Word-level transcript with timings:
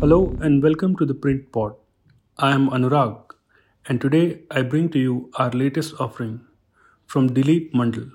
Hello 0.00 0.36
and 0.42 0.62
welcome 0.62 0.94
to 0.96 1.06
the 1.06 1.14
Print 1.14 1.50
Pod. 1.52 1.74
I 2.36 2.50
am 2.52 2.68
Anurag 2.68 3.30
and 3.88 3.98
today 3.98 4.40
I 4.50 4.60
bring 4.60 4.90
to 4.90 4.98
you 4.98 5.30
our 5.38 5.48
latest 5.50 5.94
offering 5.98 6.42
from 7.06 7.30
Dilip 7.30 7.72
Mandal. 7.72 8.10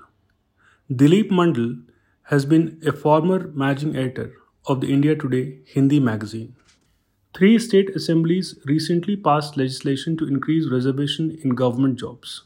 Dilip 0.88 1.30
Mandal 1.30 1.82
has 2.30 2.44
been 2.46 2.80
a 2.86 2.92
former 2.92 3.48
managing 3.48 3.96
editor 3.96 4.32
of 4.66 4.80
the 4.80 4.92
India 4.92 5.16
Today 5.16 5.58
Hindi 5.66 5.98
magazine. 5.98 6.54
Three 7.34 7.58
state 7.58 7.90
assemblies 7.96 8.56
recently 8.66 9.16
passed 9.16 9.56
legislation 9.56 10.16
to 10.18 10.28
increase 10.28 10.70
reservation 10.70 11.36
in 11.42 11.56
government 11.56 11.98
jobs. 11.98 12.44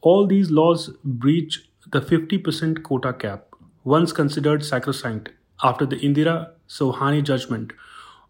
All 0.00 0.26
these 0.26 0.50
laws 0.50 0.90
breach 1.04 1.68
the 1.92 2.00
50% 2.00 2.82
quota 2.82 3.12
cap, 3.12 3.46
once 3.84 4.12
considered 4.12 4.64
sacrosanct 4.64 5.30
after 5.62 5.86
the 5.86 5.98
Indra 5.98 6.52
Sawhney 6.68 7.22
judgment 7.22 7.72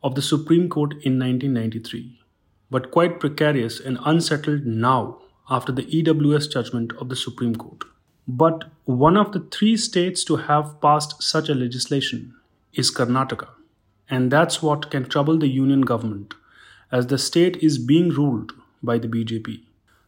of 0.03 0.15
the 0.15 0.23
Supreme 0.23 0.69
Court 0.69 0.93
in 1.05 1.19
1993, 1.19 2.21
but 2.71 2.91
quite 2.91 3.21
precarious 3.21 3.79
and 3.81 3.99
unsettled 4.05 4.67
now 4.67 5.19
after 5.49 5.73
the 5.73 5.85
EWS 5.85 6.51
judgment 6.51 6.93
of 6.99 7.09
the 7.09 7.17
Supreme 7.17 7.55
Court. 7.55 7.85
But 8.27 8.65
one 8.85 9.17
of 9.17 9.33
the 9.33 9.41
three 9.41 9.77
states 9.77 10.25
to 10.25 10.37
have 10.37 10.81
passed 10.81 11.23
such 11.23 11.49
a 11.49 11.55
legislation 11.55 12.35
is 12.73 12.91
Karnataka, 12.91 13.49
and 14.09 14.31
that's 14.31 14.63
what 14.63 14.91
can 14.91 15.09
trouble 15.09 15.39
the 15.39 15.49
union 15.49 15.83
government, 15.83 16.35
as 16.91 17.09
the 17.09 17.19
state 17.19 17.57
is 17.57 17.79
being 17.79 18.11
ruled 18.11 18.53
by 18.83 18.99
the 18.99 19.09
BJP. 19.09 19.63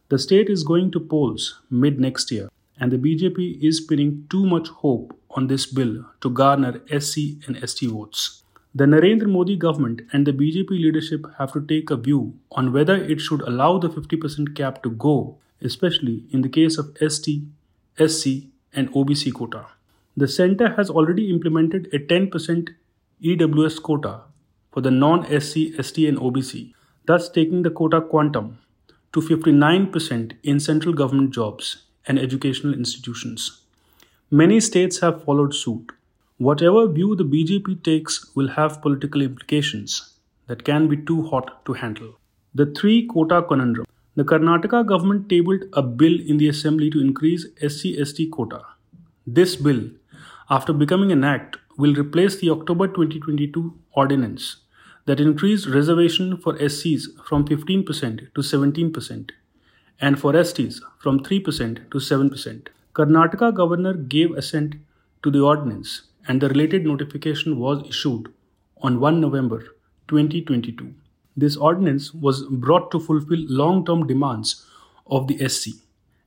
The 0.09 0.19
state 0.19 0.49
is 0.49 0.63
going 0.63 0.91
to 0.91 0.99
polls 0.99 1.61
mid 1.69 1.99
next 1.99 2.31
year, 2.31 2.49
and 2.79 2.91
the 2.91 2.97
BJP 2.97 3.61
is 3.61 3.81
pinning 3.81 4.27
too 4.29 4.45
much 4.45 4.67
hope 4.69 5.17
on 5.31 5.47
this 5.47 5.65
bill 5.65 6.05
to 6.21 6.29
garner 6.29 6.81
SC 6.87 7.17
and 7.47 7.57
ST 7.69 7.89
votes. 7.89 8.43
The 8.77 8.83
Narendra 8.83 9.29
Modi 9.29 9.55
government 9.55 10.01
and 10.11 10.27
the 10.27 10.33
BJP 10.33 10.69
leadership 10.69 11.25
have 11.37 11.53
to 11.53 11.65
take 11.65 11.89
a 11.89 11.95
view 11.95 12.37
on 12.51 12.73
whether 12.73 12.95
it 12.95 13.21
should 13.21 13.39
allow 13.43 13.77
the 13.77 13.87
50% 13.87 14.53
cap 14.53 14.83
to 14.83 14.89
go, 14.89 15.37
especially 15.61 16.25
in 16.31 16.41
the 16.41 16.49
case 16.49 16.77
of 16.77 16.97
ST, 16.97 17.43
SC, 17.97 18.27
and 18.73 18.91
OBC 18.91 19.33
quota. 19.33 19.67
The 20.17 20.27
centre 20.27 20.73
has 20.75 20.89
already 20.89 21.29
implemented 21.29 21.87
a 21.93 21.99
10% 21.99 22.71
EWS 23.23 23.81
quota 23.81 24.23
for 24.73 24.81
the 24.81 24.91
non 24.91 25.23
SC, 25.23 25.71
ST, 25.81 26.09
and 26.09 26.17
OBC, 26.17 26.73
thus 27.05 27.29
taking 27.29 27.61
the 27.61 27.69
quota 27.69 28.01
quantum 28.01 28.59
to 29.13 29.21
59% 29.21 30.33
in 30.43 30.59
central 30.59 30.93
government 30.93 31.31
jobs 31.31 31.83
and 32.05 32.19
educational 32.19 32.73
institutions. 32.73 33.61
Many 34.29 34.59
states 34.59 34.99
have 34.99 35.23
followed 35.23 35.53
suit. 35.55 35.93
Whatever 36.37 36.85
view 36.89 37.15
the 37.15 37.23
BJP 37.23 37.81
takes 37.81 38.35
will 38.35 38.49
have 38.49 38.81
political 38.81 39.21
implications 39.21 40.15
that 40.47 40.65
can 40.65 40.89
be 40.89 40.97
too 40.97 41.23
hot 41.23 41.63
to 41.63 41.71
handle. 41.71 42.19
The 42.53 42.65
three 42.65 43.05
quota 43.05 43.41
conundrum. 43.41 43.85
The 44.15 44.25
Karnataka 44.25 44.85
government 44.85 45.29
tabled 45.29 45.63
a 45.71 45.81
bill 45.81 46.19
in 46.19 46.35
the 46.35 46.49
assembly 46.49 46.89
to 46.89 46.99
increase 46.99 47.45
SC 47.65 47.95
ST 48.03 48.31
quota. 48.31 48.61
This 49.25 49.55
bill, 49.55 49.91
after 50.49 50.73
becoming 50.73 51.13
an 51.13 51.23
act, 51.23 51.55
will 51.77 51.95
replace 51.95 52.37
the 52.37 52.49
October 52.49 52.87
2022 52.87 53.73
ordinance 53.93 54.57
that 55.05 55.21
increased 55.21 55.67
reservation 55.67 56.35
for 56.35 56.55
SCs 56.55 57.03
from 57.25 57.47
15% 57.47 58.33
to 58.35 58.41
17% 58.41 59.31
and 60.01 60.19
for 60.19 60.33
STs 60.33 60.81
from 60.99 61.21
3% 61.21 61.89
to 61.91 61.97
7%. 61.97 62.67
Karnataka 62.93 63.55
governor 63.55 63.93
gave 63.93 64.31
assent 64.31 64.75
to 65.23 65.31
the 65.31 65.39
ordinance 65.39 66.01
and 66.27 66.41
the 66.41 66.49
related 66.49 66.85
notification 66.85 67.59
was 67.59 67.87
issued 67.87 68.31
on 68.81 68.99
1 68.99 69.21
November 69.21 69.59
2022. 70.07 70.93
This 71.37 71.57
ordinance 71.57 72.13
was 72.13 72.43
brought 72.43 72.91
to 72.91 72.99
fulfill 72.99 73.45
long 73.47 73.85
term 73.85 74.07
demands 74.07 74.65
of 75.07 75.27
the 75.27 75.37
SC, 75.47 75.69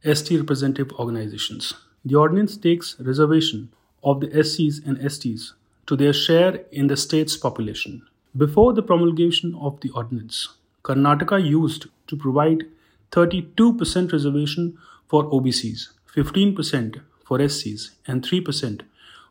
ST 0.04 0.38
representative 0.38 0.92
organizations. 0.92 1.74
The 2.04 2.14
ordinance 2.14 2.56
takes 2.56 2.98
reservation 3.00 3.70
of 4.02 4.20
the 4.20 4.28
SCs 4.28 4.86
and 4.86 4.98
STs 4.98 5.52
to 5.86 5.96
their 5.96 6.12
share 6.12 6.64
in 6.70 6.86
the 6.86 6.96
state's 6.96 7.36
population. 7.36 8.02
Before 8.36 8.72
the 8.72 8.82
promulgation 8.82 9.54
of 9.54 9.80
the 9.80 9.90
ordinance, 9.90 10.48
Karnataka 10.84 11.44
used 11.44 11.86
to 12.06 12.16
provide 12.16 12.64
32% 13.10 14.12
reservation 14.12 14.78
for 15.08 15.24
OBCs, 15.30 15.88
15% 16.14 17.00
for 17.24 17.38
SCs, 17.38 17.90
and 18.06 18.22
3% 18.22 18.82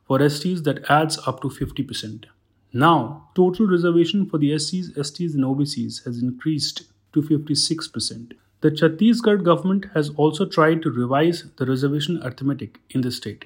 for 0.07 0.19
STs 0.19 0.63
that 0.63 0.89
adds 0.89 1.19
up 1.27 1.41
to 1.41 1.49
50%. 1.49 2.25
Now, 2.73 3.29
total 3.35 3.67
reservation 3.67 4.25
for 4.25 4.37
the 4.37 4.51
SCs, 4.51 4.95
STs, 4.97 5.33
and 5.35 5.43
OBCs 5.43 6.05
has 6.05 6.21
increased 6.21 6.83
to 7.13 7.21
56%. 7.21 8.33
The 8.61 8.71
Chhattisgarh 8.71 9.43
government 9.43 9.85
has 9.93 10.09
also 10.11 10.45
tried 10.45 10.81
to 10.81 10.89
revise 10.89 11.45
the 11.57 11.65
reservation 11.65 12.21
arithmetic 12.23 12.79
in 12.89 13.01
the 13.01 13.11
state. 13.11 13.45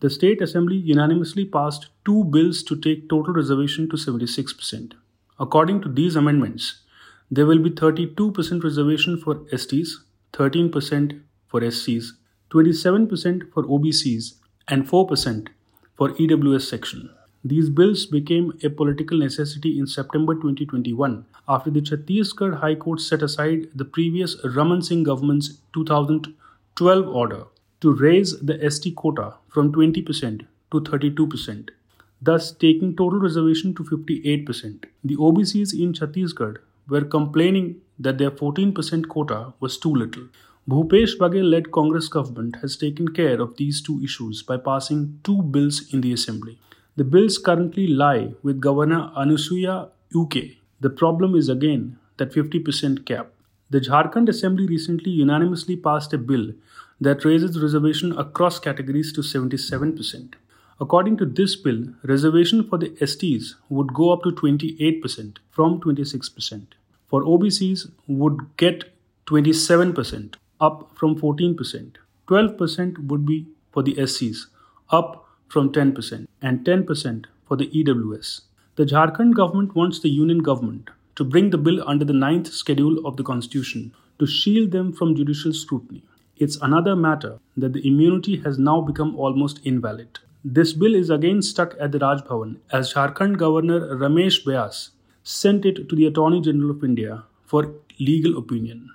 The 0.00 0.10
state 0.10 0.40
assembly 0.40 0.76
unanimously 0.76 1.44
passed 1.44 1.88
two 2.04 2.24
bills 2.24 2.62
to 2.64 2.76
take 2.76 3.08
total 3.08 3.34
reservation 3.34 3.88
to 3.90 3.96
76%. 3.96 4.92
According 5.38 5.82
to 5.82 5.88
these 5.88 6.16
amendments, 6.16 6.80
there 7.30 7.46
will 7.46 7.58
be 7.58 7.70
32% 7.70 8.64
reservation 8.64 9.18
for 9.18 9.36
STs, 9.52 9.90
13% 10.32 11.20
for 11.46 11.60
SCs, 11.60 12.12
27% 12.50 13.52
for 13.52 13.64
OBCs, 13.64 14.34
and 14.68 14.88
4% 14.88 15.48
for 16.00 16.12
EWS 16.12 16.62
section. 16.62 17.10
These 17.44 17.68
bills 17.68 18.06
became 18.06 18.54
a 18.64 18.70
political 18.70 19.18
necessity 19.18 19.78
in 19.78 19.86
September 19.86 20.34
2021 20.34 21.26
after 21.46 21.70
the 21.70 21.82
Chhattisgarh 21.82 22.58
High 22.60 22.76
Court 22.76 23.02
set 23.02 23.22
aside 23.22 23.66
the 23.74 23.84
previous 23.84 24.34
Raman 24.42 24.80
Singh 24.80 25.02
government's 25.02 25.58
2012 25.74 27.06
order 27.06 27.42
to 27.82 27.92
raise 27.92 28.40
the 28.40 28.56
ST 28.70 28.96
quota 28.96 29.34
from 29.50 29.74
20% 29.74 30.46
to 30.72 30.80
32%, 30.80 31.68
thus 32.22 32.50
taking 32.50 32.96
total 32.96 33.20
reservation 33.20 33.74
to 33.74 33.84
58%. 33.84 34.84
The 35.04 35.16
OBCs 35.16 35.74
in 35.78 35.92
Chhattisgarh 35.92 36.56
were 36.88 37.04
complaining 37.04 37.82
that 37.98 38.16
their 38.16 38.30
14% 38.30 39.06
quota 39.08 39.52
was 39.60 39.76
too 39.76 39.94
little. 39.94 40.28
Bhupesh 40.68 41.16
Baghel 41.16 41.50
led 41.50 41.72
Congress 41.72 42.06
government 42.06 42.56
has 42.56 42.76
taken 42.76 43.08
care 43.08 43.40
of 43.40 43.56
these 43.56 43.80
two 43.80 44.00
issues 44.04 44.42
by 44.42 44.58
passing 44.58 45.18
two 45.24 45.42
bills 45.42 45.92
in 45.92 46.02
the 46.02 46.12
assembly. 46.12 46.58
The 46.96 47.02
bills 47.02 47.38
currently 47.38 47.86
lie 47.86 48.34
with 48.42 48.60
Governor 48.60 49.10
Anusuiya 49.16 49.88
Uikey. 50.14 50.58
The 50.80 50.90
problem 50.90 51.34
is 51.34 51.48
again 51.48 51.98
that 52.18 52.32
50% 52.32 53.06
cap. 53.06 53.32
The 53.70 53.80
Jharkhand 53.80 54.28
Assembly 54.28 54.66
recently 54.66 55.10
unanimously 55.10 55.76
passed 55.76 56.12
a 56.12 56.18
bill 56.18 56.52
that 57.00 57.24
raises 57.24 57.60
reservation 57.60 58.16
across 58.18 58.60
categories 58.60 59.12
to 59.14 59.22
77%. 59.22 60.34
According 60.78 61.16
to 61.16 61.26
this 61.26 61.56
bill, 61.56 61.84
reservation 62.04 62.68
for 62.68 62.76
the 62.76 62.90
STs 63.00 63.54
would 63.70 63.94
go 63.94 64.12
up 64.12 64.22
to 64.24 64.30
28% 64.30 65.38
from 65.50 65.80
26%. 65.80 66.66
For 67.08 67.22
OBCs 67.22 67.90
would 68.06 68.56
get 68.56 68.92
27% 69.26 70.34
up 70.60 70.90
from 70.94 71.18
14%. 71.18 71.96
12% 72.28 73.06
would 73.08 73.26
be 73.26 73.46
for 73.72 73.82
the 73.82 73.94
SCs, 73.94 74.46
up 74.90 75.26
from 75.48 75.72
10%, 75.72 76.26
and 76.42 76.64
10% 76.64 77.24
for 77.46 77.56
the 77.56 77.66
EWS. 77.68 78.42
The 78.76 78.84
Jharkhand 78.84 79.34
government 79.34 79.74
wants 79.74 80.00
the 80.00 80.10
union 80.10 80.38
government 80.38 80.90
to 81.16 81.24
bring 81.24 81.50
the 81.50 81.58
bill 81.58 81.82
under 81.88 82.04
the 82.04 82.12
ninth 82.12 82.52
schedule 82.52 83.04
of 83.06 83.16
the 83.16 83.24
constitution 83.24 83.92
to 84.18 84.26
shield 84.26 84.70
them 84.70 84.92
from 84.92 85.16
judicial 85.16 85.52
scrutiny. 85.52 86.02
It's 86.36 86.56
another 86.62 86.96
matter 86.96 87.38
that 87.56 87.72
the 87.72 87.86
immunity 87.86 88.36
has 88.44 88.58
now 88.58 88.80
become 88.80 89.16
almost 89.16 89.60
invalid. 89.64 90.20
This 90.44 90.72
bill 90.72 90.94
is 90.94 91.10
again 91.10 91.42
stuck 91.42 91.74
at 91.78 91.92
the 91.92 91.98
Raj 91.98 92.20
Bhavan 92.20 92.56
as 92.72 92.94
Jharkhand 92.94 93.36
Governor 93.36 93.80
Ramesh 93.96 94.44
Bais 94.44 94.90
sent 95.22 95.66
it 95.66 95.88
to 95.88 95.94
the 95.96 96.06
Attorney 96.06 96.40
General 96.40 96.70
of 96.70 96.82
India 96.82 97.24
for 97.44 97.74
legal 97.98 98.38
opinion. 98.38 98.88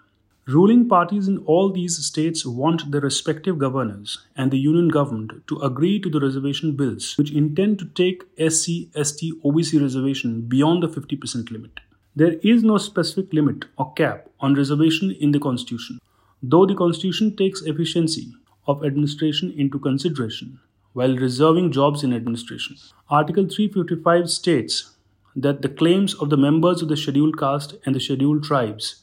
Ruling 0.47 0.87
parties 0.87 1.27
in 1.27 1.39
all 1.39 1.71
these 1.71 1.97
states 2.05 2.45
want 2.45 2.91
their 2.91 3.01
respective 3.01 3.57
governors 3.57 4.19
and 4.37 4.51
the 4.51 4.59
union 4.59 4.89
government 4.89 5.31
to 5.47 5.57
agree 5.61 5.99
to 5.99 6.07
the 6.07 6.19
reservation 6.19 6.75
bills 6.75 7.17
which 7.17 7.31
intend 7.31 7.79
to 7.79 7.85
take 7.85 8.21
SC, 8.37 8.93
ST, 8.93 9.33
OBC 9.43 9.81
reservation 9.81 10.41
beyond 10.41 10.83
the 10.83 10.87
50% 10.87 11.49
limit. 11.49 11.79
There 12.15 12.35
is 12.43 12.63
no 12.63 12.77
specific 12.77 13.33
limit 13.33 13.65
or 13.79 13.91
cap 13.93 14.29
on 14.39 14.53
reservation 14.53 15.09
in 15.19 15.31
the 15.31 15.39
constitution, 15.39 15.99
though 16.43 16.67
the 16.67 16.75
constitution 16.75 17.35
takes 17.35 17.63
efficiency 17.63 18.31
of 18.67 18.85
administration 18.85 19.51
into 19.57 19.79
consideration 19.79 20.59
while 20.93 21.17
reserving 21.17 21.71
jobs 21.71 22.03
in 22.03 22.13
administration. 22.13 22.77
Article 23.09 23.49
355 23.49 24.29
states 24.29 24.91
that 25.35 25.63
the 25.63 25.69
claims 25.69 26.13
of 26.13 26.29
the 26.29 26.37
members 26.37 26.83
of 26.83 26.87
the 26.87 26.95
scheduled 26.95 27.39
caste 27.39 27.73
and 27.83 27.95
the 27.95 27.99
scheduled 27.99 28.43
tribes 28.43 29.01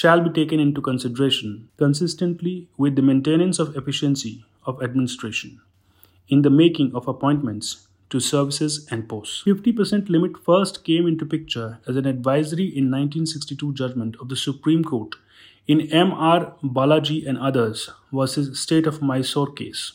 shall 0.00 0.22
be 0.26 0.30
taken 0.30 0.58
into 0.58 0.80
consideration 0.80 1.68
consistently 1.76 2.66
with 2.78 2.96
the 2.96 3.02
maintenance 3.02 3.58
of 3.58 3.76
efficiency 3.76 4.42
of 4.64 4.82
administration 4.82 5.60
in 6.28 6.40
the 6.40 6.48
making 6.48 6.90
of 6.94 7.06
appointments 7.06 7.88
to 8.08 8.18
services 8.18 8.88
and 8.90 9.06
posts. 9.06 9.42
50% 9.46 10.08
limit 10.08 10.38
first 10.46 10.82
came 10.82 11.06
into 11.06 11.26
picture 11.26 11.78
as 11.86 11.96
an 11.96 12.06
advisory 12.06 12.64
in 12.64 12.90
1962 12.90 13.74
judgment 13.74 14.16
of 14.18 14.30
the 14.30 14.36
Supreme 14.36 14.82
Court 14.82 15.16
in 15.66 15.82
M.R. 15.92 16.54
Balaji 16.64 17.28
and 17.28 17.36
others 17.36 17.90
versus 18.10 18.58
State 18.58 18.86
of 18.86 19.02
Mysore 19.02 19.52
case. 19.52 19.92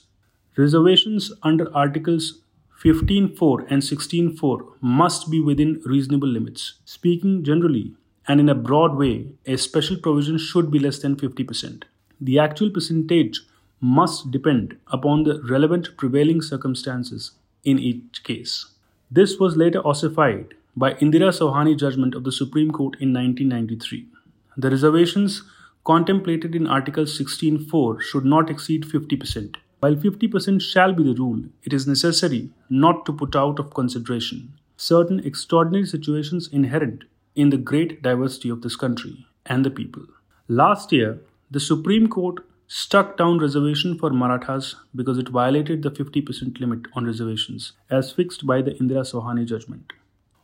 Reservations 0.56 1.32
under 1.42 1.76
Articles 1.76 2.42
15.4 2.84 3.66
and 3.72 3.82
16.4 3.82 4.74
must 4.80 5.32
be 5.32 5.42
within 5.42 5.82
reasonable 5.86 6.28
limits. 6.28 6.76
Speaking 6.86 7.44
generally 7.44 7.96
and 8.28 8.40
in 8.40 8.50
a 8.50 8.56
broad 8.56 8.96
way, 8.96 9.28
a 9.46 9.58
special 9.58 9.98
provision 9.98 10.38
should 10.38 10.70
be 10.70 10.80
less 10.80 11.00
than 11.00 11.16
50%. 11.16 11.84
The 12.20 12.40
actual 12.40 12.70
percentage 12.70 13.42
must 13.80 14.32
depend 14.32 14.78
upon 14.88 15.24
the 15.24 15.42
relevant 15.44 15.96
prevailing 15.98 16.42
circumstances 16.42 17.32
in 17.64 17.80
each 17.80 18.24
case. 18.24 18.66
This 19.10 19.38
was 19.40 19.56
later 19.56 19.86
ossified 19.88 20.56
by 20.76 20.94
Indra 20.96 21.30
Sawhney 21.30 21.78
judgment 21.78 22.16
of 22.16 22.24
the 22.24 22.32
Supreme 22.32 22.72
Court 22.72 22.96
in 23.00 23.14
1993. 23.14 24.08
The 24.58 24.72
reservations 24.72 25.44
contemplated 25.86 26.56
in 26.56 26.68
Article 26.68 27.06
16.4 27.06 28.02
should 28.02 28.26
not 28.26 28.50
exceed 28.50 28.84
50%. 28.84 29.56
While 29.80 29.96
50% 29.96 30.62
shall 30.62 30.92
be 30.92 31.04
the 31.04 31.14
rule, 31.14 31.44
it 31.64 31.72
is 31.72 31.88
necessary 31.88 32.50
not 32.70 33.06
to 33.06 33.14
put 33.14 33.36
out 33.36 33.60
of 33.60 33.74
consideration 33.74 34.54
certain 34.78 35.20
extraordinary 35.26 35.86
situations 35.86 36.48
inherent 36.52 37.04
in 37.38 37.50
the 37.52 37.64
great 37.72 38.02
diversity 38.02 38.50
of 38.50 38.62
this 38.62 38.76
country 38.76 39.28
and 39.46 39.64
the 39.64 39.70
people. 39.70 40.04
Last 40.48 40.92
year, 40.92 41.22
the 41.52 41.60
Supreme 41.60 42.08
Court 42.08 42.44
struck 42.68 43.16
down 43.18 43.40
reservation 43.40 43.98
for 43.98 44.10
Marathas 44.10 44.76
because 44.94 45.18
it 45.18 45.30
violated 45.30 45.84
the 45.84 45.92
50% 45.92 46.60
limit 46.60 46.88
on 46.94 47.06
reservations 47.06 47.74
as 47.90 48.12
fixed 48.12 48.46
by 48.46 48.62
the 48.62 48.76
Indra 48.78 49.02
Sawhney 49.02 49.46
judgment. 49.46 49.94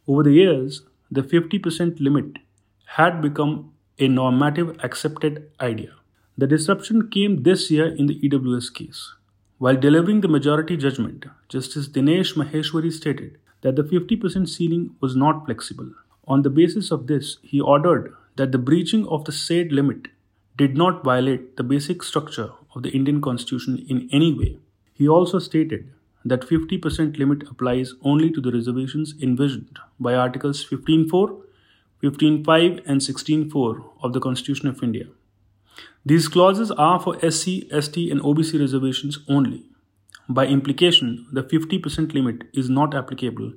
Over 0.07 0.23
the 0.23 0.31
years, 0.33 0.83
the 1.11 1.23
50% 1.23 1.99
limit 1.99 2.39
had 2.85 3.21
become 3.21 3.73
a 3.99 4.07
normative 4.07 4.77
accepted 4.83 5.51
idea. 5.59 5.93
The 6.37 6.47
disruption 6.47 7.09
came 7.09 7.43
this 7.43 7.69
year 7.69 7.87
in 7.87 8.07
the 8.07 8.19
EWS 8.19 8.73
case. 8.73 9.13
While 9.57 9.75
delivering 9.77 10.21
the 10.21 10.27
majority 10.27 10.77
judgment, 10.77 11.25
Justice 11.49 11.87
Dinesh 11.87 12.35
Maheshwari 12.35 12.91
stated 12.91 13.37
that 13.61 13.75
the 13.75 13.83
50% 13.83 14.49
ceiling 14.49 14.95
was 14.99 15.15
not 15.15 15.45
flexible. 15.45 15.91
On 16.25 16.41
the 16.41 16.49
basis 16.49 16.91
of 16.91 17.07
this, 17.07 17.37
he 17.41 17.59
ordered 17.59 18.15
that 18.37 18.51
the 18.51 18.57
breaching 18.57 19.05
of 19.07 19.25
the 19.25 19.31
said 19.31 19.71
limit 19.71 20.07
did 20.57 20.77
not 20.77 21.03
violate 21.03 21.57
the 21.57 21.63
basic 21.63 22.03
structure 22.03 22.51
of 22.75 22.83
the 22.83 22.91
Indian 22.91 23.21
Constitution 23.21 23.85
in 23.89 24.09
any 24.11 24.33
way. 24.33 24.57
He 24.93 25.07
also 25.07 25.39
stated 25.39 25.91
that 26.23 26.41
50% 26.41 27.17
limit 27.17 27.43
applies 27.49 27.93
only 28.03 28.31
to 28.31 28.39
the 28.39 28.51
reservations 28.51 29.13
envisioned 29.21 29.79
by 29.99 30.15
Articles 30.15 30.65
15.4, 30.65 31.41
15.5 32.01 32.81
and 32.85 33.01
16.4 33.01 33.83
of 34.01 34.13
the 34.13 34.19
Constitution 34.19 34.67
of 34.69 34.81
India. 34.81 35.07
These 36.05 36.27
clauses 36.27 36.71
are 36.71 36.99
for 36.99 37.15
SC, 37.19 37.65
ST 37.81 38.11
and 38.11 38.21
OBC 38.21 38.59
reservations 38.59 39.19
only. 39.27 39.65
By 40.29 40.45
implication, 40.47 41.27
the 41.31 41.43
50% 41.43 42.13
limit 42.13 42.43
is 42.53 42.69
not 42.69 42.95
applicable 42.95 43.53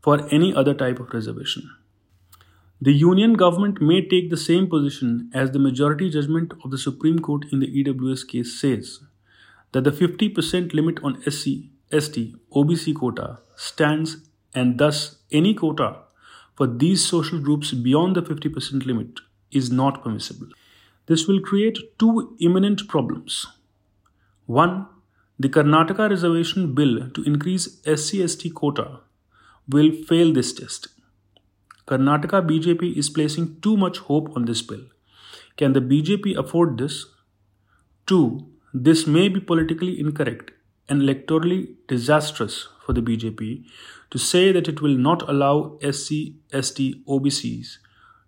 for 0.00 0.28
any 0.28 0.54
other 0.54 0.74
type 0.74 1.00
of 1.00 1.12
reservation. 1.12 1.70
The 2.80 2.92
Union 2.92 3.34
government 3.34 3.80
may 3.80 4.06
take 4.06 4.30
the 4.30 4.36
same 4.36 4.68
position 4.68 5.30
as 5.32 5.52
the 5.52 5.58
majority 5.58 6.10
judgment 6.10 6.52
of 6.64 6.70
the 6.70 6.78
Supreme 6.78 7.20
Court 7.20 7.46
in 7.52 7.60
the 7.60 7.84
EWS 7.84 8.26
case 8.26 8.60
says 8.60 9.00
that 9.72 9.84
the 9.84 9.90
50% 9.90 10.74
limit 10.74 10.98
on 11.02 11.22
SC, 11.22 11.70
ST, 11.96 12.34
OBC 12.52 12.94
quota 12.94 13.38
stands 13.56 14.16
and 14.54 14.78
thus 14.78 15.18
any 15.30 15.54
quota 15.54 15.98
for 16.56 16.66
these 16.66 17.04
social 17.04 17.38
groups 17.38 17.72
beyond 17.72 18.16
the 18.16 18.22
50% 18.22 18.84
limit 18.86 19.20
is 19.50 19.70
not 19.70 20.02
permissible. 20.02 20.48
This 21.06 21.26
will 21.26 21.40
create 21.40 21.78
two 21.98 22.36
imminent 22.40 22.88
problems. 22.88 23.46
One, 24.46 24.86
the 25.38 25.48
Karnataka 25.48 26.10
reservation 26.10 26.74
bill 26.74 27.10
to 27.10 27.22
increase 27.24 27.80
SC 27.84 28.28
ST 28.28 28.54
quota 28.54 29.00
will 29.68 29.92
fail 29.92 30.32
this 30.32 30.52
test. 30.52 30.88
Karnataka 31.86 32.46
BJP 32.48 32.96
is 32.96 33.10
placing 33.10 33.60
too 33.60 33.76
much 33.76 33.98
hope 33.98 34.34
on 34.34 34.46
this 34.46 34.62
bill. 34.62 34.84
Can 35.56 35.74
the 35.74 35.80
BJP 35.80 36.36
afford 36.36 36.78
this? 36.78 37.06
Two, 38.06 38.46
this 38.72 39.06
may 39.06 39.28
be 39.28 39.38
politically 39.40 40.00
incorrect 40.00 40.50
and 40.88 41.02
electorally 41.02 41.74
disastrous 41.86 42.68
for 42.84 42.92
the 42.92 43.02
BJP 43.02 43.64
to 44.10 44.18
say 44.18 44.50
that 44.52 44.68
it 44.68 44.80
will 44.80 44.96
not 44.96 45.28
allow 45.28 45.78
SC, 45.80 46.32
ST, 46.52 47.06
OBCs 47.06 47.78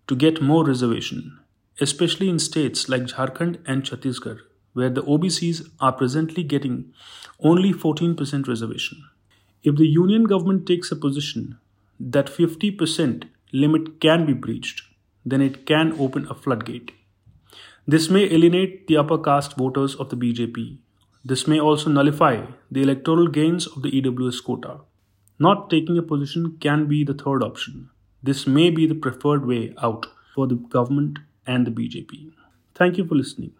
to 0.07 0.15
get 0.15 0.41
more 0.41 0.65
reservation, 0.65 1.39
especially 1.81 2.29
in 2.29 2.39
states 2.39 2.87
like 2.87 3.03
Jharkhand 3.03 3.59
and 3.65 3.83
Chhattisgarh, 3.83 4.39
where 4.73 4.89
the 4.89 5.03
OBCs 5.03 5.69
are 5.79 5.91
presently 5.91 6.43
getting 6.43 6.93
only 7.39 7.73
14% 7.73 8.47
reservation. 8.47 9.03
If 9.63 9.75
the 9.75 9.87
union 9.87 10.25
government 10.25 10.67
takes 10.67 10.91
a 10.91 10.95
position 10.95 11.57
that 11.99 12.27
50% 12.27 13.23
limit 13.51 13.99
can 13.99 14.25
be 14.25 14.33
breached, 14.33 14.83
then 15.25 15.41
it 15.41 15.65
can 15.65 15.93
open 15.99 16.27
a 16.29 16.35
floodgate. 16.35 16.91
This 17.87 18.09
may 18.09 18.23
alienate 18.23 18.87
the 18.87 18.97
upper 18.97 19.17
caste 19.17 19.55
voters 19.55 19.95
of 19.95 20.09
the 20.09 20.17
BJP. 20.17 20.77
This 21.23 21.47
may 21.47 21.59
also 21.59 21.89
nullify 21.89 22.45
the 22.71 22.81
electoral 22.81 23.27
gains 23.27 23.67
of 23.67 23.81
the 23.81 23.91
EWS 23.91 24.43
quota. 24.43 24.81
Not 25.39 25.69
taking 25.69 25.97
a 25.97 26.01
position 26.01 26.57
can 26.59 26.87
be 26.87 27.03
the 27.03 27.13
third 27.13 27.43
option. 27.43 27.89
This 28.23 28.47
may 28.47 28.69
be 28.69 28.87
the 28.87 28.95
preferred 28.95 29.45
way 29.45 29.73
out 29.81 30.07
for 30.33 30.47
the 30.47 30.55
government 30.55 31.19
and 31.45 31.65
the 31.65 31.71
BJP. 31.71 32.33
Thank 32.75 32.97
you 32.97 33.05
for 33.05 33.15
listening. 33.15 33.53